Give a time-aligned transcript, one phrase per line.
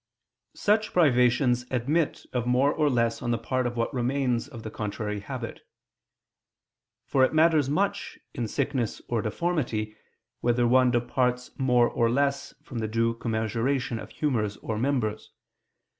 [0.55, 4.71] Such privations admit of more or less on the part of what remains or the
[4.71, 5.59] contrary habit.
[7.05, 9.95] For it matters much in sickness or deformity,
[10.39, 15.29] whether one departs more or less from the due commensuration of humors or members.